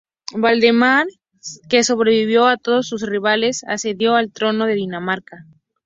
[0.33, 1.05] Valdemar,
[1.69, 5.45] que sobrevivió a todos sus rivales, accedió al trono de Dinamarca.